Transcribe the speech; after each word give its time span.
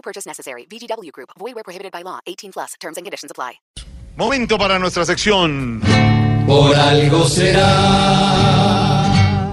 No 0.00 0.02
purchase 0.02 0.26
necessary. 0.26 0.64
VGW 0.64 1.12
Group. 1.12 1.28
Void 1.38 1.54
where 1.54 1.62
prohibited 1.62 1.92
by 1.92 2.02
law. 2.02 2.20
18 2.26 2.52
plus. 2.52 2.74
Terms 2.80 2.96
and 2.96 3.04
conditions 3.04 3.30
apply. 3.30 3.60
Momento 4.16 4.56
para 4.56 4.78
nuestra 4.78 5.04
sección. 5.04 5.82
Por 6.46 6.74
algo 6.74 7.28
será. 7.28 9.04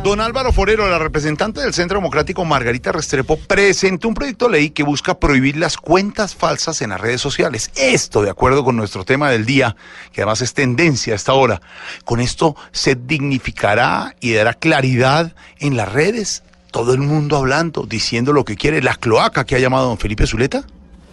Don 0.03 0.21
Álvaro 0.21 0.53
Forero, 0.53 0.89
la 0.89 0.99
representante 0.99 1.59
del 1.59 1.73
Centro 1.73 1.97
Democrático 1.97 2.45
Margarita 2.45 2.93
Restrepo, 2.93 3.37
presentó 3.37 4.07
un 4.07 4.13
proyecto 4.13 4.45
de 4.45 4.51
ley 4.53 4.69
que 4.69 4.83
busca 4.83 5.19
prohibir 5.19 5.57
las 5.57 5.75
cuentas 5.75 6.33
falsas 6.33 6.81
en 6.81 6.91
las 6.91 7.01
redes 7.01 7.19
sociales. 7.19 7.71
Esto 7.75 8.21
de 8.21 8.29
acuerdo 8.29 8.63
con 8.63 8.77
nuestro 8.77 9.03
tema 9.03 9.29
del 9.29 9.45
día, 9.45 9.75
que 10.13 10.21
además 10.21 10.41
es 10.41 10.53
tendencia 10.53 11.11
a 11.11 11.17
esta 11.17 11.33
hora. 11.33 11.61
Con 12.05 12.21
esto 12.21 12.55
se 12.71 12.95
dignificará 12.95 14.15
y 14.21 14.31
dará 14.31 14.53
claridad 14.53 15.35
en 15.59 15.75
las 15.75 15.91
redes. 15.91 16.43
Todo 16.77 16.93
el 16.93 16.99
mundo 16.99 17.37
hablando, 17.37 17.87
diciendo 17.87 18.33
lo 18.33 18.45
que 18.45 18.55
quiere. 18.55 18.83
La 18.83 18.93
cloaca 18.93 19.47
que 19.47 19.55
ha 19.55 19.59
llamado 19.59 19.87
don 19.87 19.97
Felipe 19.97 20.27
Zuleta. 20.27 20.63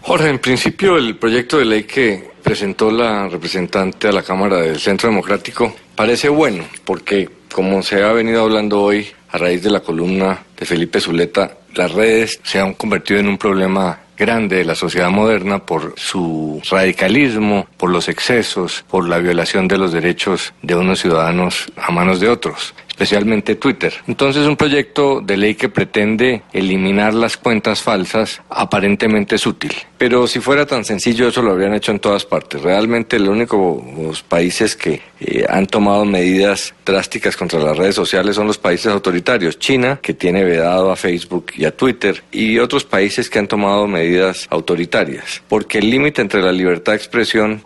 Jorge, 0.03 0.29
en 0.29 0.39
principio 0.39 0.99
el 0.99 1.17
proyecto 1.17 1.57
de 1.57 1.65
ley 1.65 1.85
que 1.85 2.33
presentó 2.43 2.91
la 2.91 3.31
representante 3.31 4.09
a 4.09 4.13
la 4.13 4.23
Cámara 4.23 4.59
del 4.59 4.79
Centro 4.79 5.09
Democrático 5.09 5.75
parece 5.97 6.29
bueno, 6.29 6.65
porque 6.85 7.31
como 7.51 7.83
se 7.83 8.03
ha 8.05 8.13
venido 8.13 8.43
hablando 8.43 8.83
hoy 8.83 9.07
a 9.31 9.39
raíz 9.39 9.63
de 9.63 9.71
la 9.71 9.81
columna 9.81 10.43
de 10.55 10.67
Felipe 10.67 11.01
Zuleta, 11.01 11.57
las 11.75 11.93
redes 11.93 12.41
se 12.43 12.61
han 12.61 12.75
convertido 12.75 13.21
en 13.21 13.29
un 13.29 13.39
problema 13.39 14.01
grande 14.19 14.57
de 14.57 14.65
la 14.67 14.75
sociedad 14.75 15.09
moderna 15.09 15.65
por 15.65 15.95
su 15.97 16.61
radicalismo, 16.71 17.67
por 17.79 17.89
los 17.89 18.11
excesos, 18.11 18.85
por 18.91 19.09
la 19.09 19.17
violación 19.17 19.67
de 19.67 19.79
los 19.79 19.93
derechos 19.93 20.53
de 20.61 20.75
unos 20.75 21.01
ciudadanos 21.01 21.73
a 21.79 21.91
manos 21.91 22.21
de 22.21 22.29
otros 22.29 22.75
especialmente 22.95 23.57
Twitter. 23.57 23.93
Entonces 24.07 24.47
un 24.47 24.57
proyecto 24.57 25.21
de 25.21 25.37
ley 25.37 25.57
que 25.57 25.69
pretende 25.69 26.43
eliminar 26.53 27.13
las 27.13 27.37
cuentas 27.37 27.83
falsas 27.83 28.41
aparentemente 28.49 29.35
es 29.35 29.47
útil. 29.49 29.73
Pero 29.99 30.29
si 30.29 30.39
fuera 30.39 30.65
tan 30.65 30.85
sencillo 30.85 31.27
eso 31.27 31.43
lo 31.43 31.51
habrían 31.51 31.75
hecho 31.75 31.91
en 31.91 31.99
todas 31.99 32.25
partes. 32.25 32.63
Realmente 32.63 33.19
los 33.19 33.31
únicos 33.31 34.23
países 34.23 34.77
que 34.77 35.03
eh, 35.19 35.45
han 35.49 35.67
tomado 35.67 36.05
medidas 36.05 36.73
drásticas 36.87 37.37
contra 37.37 37.59
las 37.59 37.77
redes 37.77 37.97
sociales 37.97 38.37
son 38.37 38.47
los 38.47 38.59
países 38.59 38.87
autoritarios. 38.87 39.59
China, 39.59 39.99
que 40.01 40.15
tiene 40.15 40.45
vedado 40.45 40.93
a 40.93 40.97
Facebook 40.97 41.47
y 41.57 41.65
a 41.65 41.77
Twitter, 41.77 42.23
y 42.31 42.59
otros 42.59 42.85
países 42.85 43.29
que 43.29 43.41
han 43.41 43.49
tomado 43.49 43.89
medidas 43.89 44.47
autoritarias. 44.51 45.43
Porque 45.49 45.79
el 45.79 45.91
límite 45.91 46.23
entre 46.23 46.43
la 46.43 46.53
libertad 46.53 46.93
de 46.93 46.99
expresión 46.99 47.63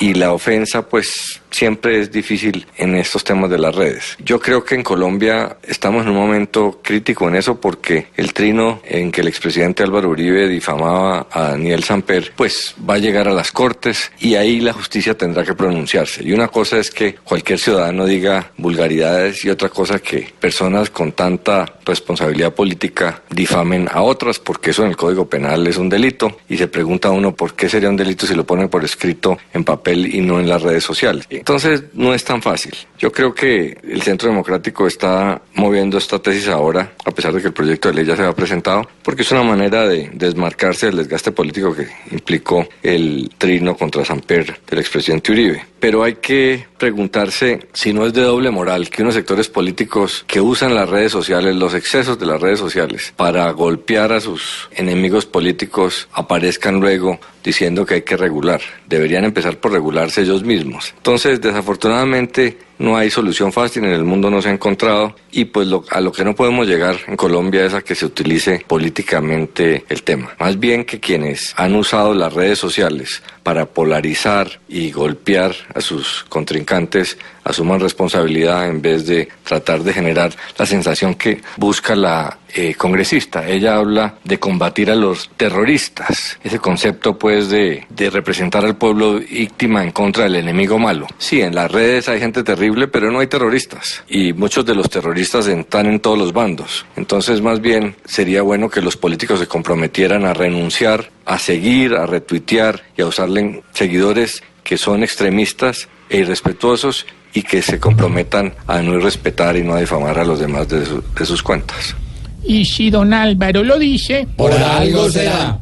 y 0.00 0.14
la 0.14 0.32
ofensa 0.32 0.88
pues 0.88 1.40
siempre 1.50 2.00
es 2.00 2.10
difícil 2.10 2.66
en 2.76 2.96
estos 2.96 3.22
temas 3.22 3.48
de 3.48 3.58
las 3.58 3.74
redes. 3.74 4.16
Yo 4.18 4.40
creo 4.40 4.64
que 4.64 4.74
en 4.74 4.82
Colombia 4.82 5.56
estamos 5.62 6.04
en 6.04 6.10
un 6.10 6.16
momento 6.16 6.80
crítico 6.82 7.28
en 7.28 7.36
eso 7.36 7.60
porque 7.60 8.08
el 8.16 8.32
trino 8.32 8.80
en 8.84 9.12
que 9.12 9.20
el 9.20 9.28
expresidente 9.28 9.84
Álvaro 9.84 10.08
Uribe 10.08 10.48
difamaba 10.48 11.28
a 11.30 11.50
Daniel 11.50 11.84
Samper 11.84 12.32
pues 12.34 12.74
va 12.88 12.94
a 12.94 12.98
llegar 12.98 13.28
a 13.28 13.32
las 13.32 13.52
cortes 13.52 14.10
y 14.18 14.34
ahí 14.34 14.60
la 14.60 14.72
justicia 14.72 15.16
tendrá 15.16 15.44
que 15.44 15.54
pronunciarse. 15.54 16.24
Y 16.24 16.32
una 16.32 16.48
cosa 16.48 16.78
es 16.78 16.90
que 16.90 17.14
cualquier 17.14 17.60
ciudadano 17.60 18.04
diga 18.04 18.50
vulgaridades 18.56 19.44
y 19.44 19.50
otra 19.50 19.68
cosa 19.68 20.00
que 20.00 20.32
personas 20.40 20.90
con 20.90 21.12
tanta 21.12 21.78
responsabilidad 21.84 22.52
política 22.52 23.22
difamen 23.30 23.88
a 23.92 24.02
otras 24.02 24.40
porque 24.40 24.70
eso 24.70 24.82
en 24.82 24.90
el 24.90 24.96
Código 24.96 25.28
Penal 25.28 25.66
es 25.68 25.76
un 25.76 25.88
delito 25.88 26.38
y 26.48 26.56
se 26.56 26.66
pregunta 26.66 27.10
uno 27.10 27.34
por 27.34 27.54
qué 27.54 27.68
sería 27.68 27.88
un 27.88 27.96
delito 27.96 28.26
si 28.26 28.34
lo 28.34 28.44
ponen 28.44 28.68
por 28.68 28.84
escrito 28.84 29.38
en 29.52 29.62
papel 29.62 29.83
y 29.92 30.20
no 30.20 30.40
en 30.40 30.48
las 30.48 30.62
redes 30.62 30.84
sociales. 30.84 31.26
Entonces 31.30 31.84
no 31.94 32.14
es 32.14 32.24
tan 32.24 32.42
fácil. 32.42 32.74
Yo 32.98 33.12
creo 33.12 33.34
que 33.34 33.76
el 33.82 34.02
Centro 34.02 34.28
Democrático 34.28 34.86
está 34.86 35.40
moviendo 35.54 35.98
esta 35.98 36.18
tesis 36.18 36.48
ahora, 36.48 36.92
a 37.04 37.10
pesar 37.10 37.32
de 37.32 37.40
que 37.40 37.48
el 37.48 37.52
proyecto 37.52 37.88
de 37.88 37.94
ley 37.94 38.04
ya 38.04 38.16
se 38.16 38.22
ha 38.22 38.32
presentado, 38.34 38.88
porque 39.02 39.22
es 39.22 39.30
una 39.32 39.42
manera 39.42 39.86
de 39.86 40.10
desmarcarse 40.12 40.86
del 40.86 40.96
desgaste 40.96 41.32
político 41.32 41.74
que 41.74 41.88
implicó 42.10 42.66
el 42.82 43.30
trino 43.36 43.76
contra 43.76 44.04
Samper 44.04 44.60
del 44.68 44.78
expresidente 44.78 45.32
Uribe. 45.32 45.73
Pero 45.84 46.02
hay 46.02 46.14
que 46.14 46.66
preguntarse 46.78 47.68
si 47.74 47.92
no 47.92 48.06
es 48.06 48.14
de 48.14 48.22
doble 48.22 48.50
moral 48.50 48.88
que 48.88 49.02
unos 49.02 49.12
sectores 49.12 49.50
políticos 49.50 50.24
que 50.26 50.40
usan 50.40 50.74
las 50.74 50.88
redes 50.88 51.12
sociales, 51.12 51.54
los 51.56 51.74
excesos 51.74 52.18
de 52.18 52.24
las 52.24 52.40
redes 52.40 52.58
sociales, 52.58 53.12
para 53.14 53.50
golpear 53.50 54.10
a 54.14 54.20
sus 54.20 54.70
enemigos 54.72 55.26
políticos, 55.26 56.08
aparezcan 56.14 56.80
luego 56.80 57.20
diciendo 57.44 57.84
que 57.84 57.96
hay 57.96 58.02
que 58.02 58.16
regular. 58.16 58.62
Deberían 58.88 59.26
empezar 59.26 59.58
por 59.58 59.72
regularse 59.72 60.22
ellos 60.22 60.42
mismos. 60.42 60.94
Entonces, 60.96 61.42
desafortunadamente, 61.42 62.56
no 62.78 62.96
hay 62.96 63.10
solución 63.10 63.52
fácil, 63.52 63.84
en 63.84 63.92
el 63.92 64.04
mundo 64.04 64.30
no 64.30 64.42
se 64.42 64.48
ha 64.48 64.52
encontrado 64.52 65.14
y 65.30 65.46
pues 65.46 65.68
a 65.90 66.00
lo 66.00 66.12
que 66.12 66.24
no 66.24 66.34
podemos 66.34 66.66
llegar 66.66 66.96
en 67.06 67.16
Colombia 67.16 67.64
es 67.64 67.74
a 67.74 67.82
que 67.82 67.94
se 67.94 68.06
utilice 68.06 68.64
políticamente 68.66 69.84
el 69.88 70.02
tema. 70.02 70.34
Más 70.38 70.58
bien 70.58 70.84
que 70.84 71.00
quienes 71.00 71.54
han 71.56 71.74
usado 71.74 72.14
las 72.14 72.32
redes 72.32 72.58
sociales 72.58 73.22
para 73.42 73.66
polarizar 73.66 74.60
y 74.68 74.90
golpear 74.90 75.54
a 75.74 75.80
sus 75.80 76.24
contrincantes 76.28 77.18
asuman 77.44 77.80
responsabilidad 77.80 78.68
en 78.68 78.80
vez 78.80 79.06
de 79.06 79.28
tratar 79.44 79.82
de 79.82 79.92
generar 79.92 80.32
la 80.56 80.66
sensación 80.66 81.14
que 81.14 81.42
busca 81.56 81.94
la 81.94 82.38
eh, 82.54 82.74
congresista. 82.74 83.46
Ella 83.46 83.76
habla 83.76 84.14
de 84.24 84.38
combatir 84.38 84.90
a 84.90 84.94
los 84.94 85.28
terroristas, 85.36 86.38
ese 86.42 86.58
concepto 86.58 87.18
pues 87.18 87.48
de, 87.50 87.84
de 87.90 88.10
representar 88.10 88.64
al 88.64 88.76
pueblo 88.76 89.14
víctima 89.18 89.82
en 89.82 89.90
contra 89.90 90.24
del 90.24 90.36
enemigo 90.36 90.78
malo. 90.78 91.06
Sí, 91.18 91.42
en 91.42 91.54
las 91.54 91.70
redes 91.70 92.08
hay 92.08 92.20
gente 92.20 92.42
terrible, 92.42 92.63
pero 92.90 93.10
no 93.10 93.20
hay 93.20 93.26
terroristas 93.26 94.02
y 94.08 94.32
muchos 94.32 94.64
de 94.66 94.74
los 94.74 94.88
terroristas 94.90 95.46
están 95.46 95.86
en 95.86 96.00
todos 96.00 96.18
los 96.18 96.32
bandos. 96.32 96.86
Entonces 96.96 97.40
más 97.40 97.60
bien 97.60 97.96
sería 98.04 98.42
bueno 98.42 98.68
que 98.70 98.80
los 98.80 98.96
políticos 98.96 99.40
se 99.40 99.46
comprometieran 99.46 100.24
a 100.24 100.34
renunciar, 100.34 101.10
a 101.26 101.38
seguir, 101.38 101.94
a 101.94 102.06
retuitear 102.06 102.82
y 102.96 103.02
a 103.02 103.06
usarle 103.06 103.62
seguidores 103.72 104.42
que 104.62 104.76
son 104.78 105.02
extremistas 105.02 105.88
e 106.08 106.18
irrespetuosos 106.18 107.06
y 107.34 107.42
que 107.42 107.60
se 107.62 107.78
comprometan 107.80 108.54
a 108.66 108.80
no 108.80 108.98
respetar 108.98 109.56
y 109.56 109.62
no 109.62 109.74
a 109.74 109.80
difamar 109.80 110.18
a 110.18 110.24
los 110.24 110.38
demás 110.38 110.68
de, 110.68 110.86
su- 110.86 111.02
de 111.18 111.26
sus 111.26 111.42
cuentas. 111.42 111.94
Y 112.46 112.64
si 112.64 112.90
don 112.90 113.12
Álvaro 113.14 113.62
lo 113.64 113.78
dice, 113.78 114.26
Por 114.36 114.52
algo 114.52 115.08
será. 115.10 115.58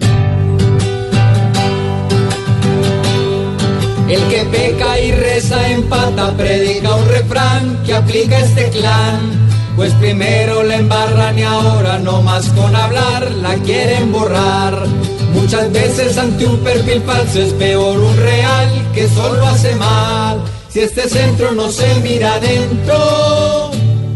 El 4.13 4.29
que 4.29 4.45
peca 4.45 5.01
y 5.01 5.11
reza 5.11 5.71
empata, 5.71 6.33
predica 6.37 6.95
un 6.97 7.09
refrán 7.09 7.83
que 7.83 7.95
aplica 7.95 8.41
este 8.41 8.69
clan. 8.69 9.49
Pues 9.75 9.95
primero 9.95 10.63
la 10.63 10.77
embarran 10.77 11.39
y 11.39 11.43
ahora 11.45 11.99
no 11.99 12.21
más 12.21 12.47
con 12.51 12.77
hablar 12.77 13.31
la 13.31 13.55
quieren 13.55 14.13
borrar. 14.13 14.87
Muchas 15.33 15.73
veces 15.73 16.19
ante 16.19 16.45
un 16.45 16.59
perfil 16.59 17.01
falso 17.07 17.41
es 17.41 17.55
peor 17.55 17.99
un 17.99 18.15
real 18.19 18.69
que 18.93 19.09
solo 19.09 19.47
hace 19.47 19.75
mal. 19.77 20.43
Si 20.69 20.81
este 20.81 21.09
centro 21.09 21.53
no 21.53 21.71
se 21.71 21.95
mira 22.01 22.35
adentro, 22.35 23.71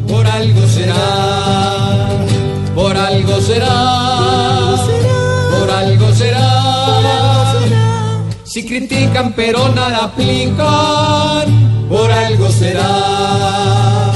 por 0.07 0.27
algo 0.27 0.67
será, 0.69 2.09
por 2.75 2.95
algo 2.95 3.41
será, 3.41 4.56
Si 8.57 8.65
critican 8.65 9.35
pero 9.35 9.69
nada 9.75 10.07
aplican, 10.07 10.57
por 11.91 12.11
algo 12.11 12.49
será. 12.49 14.16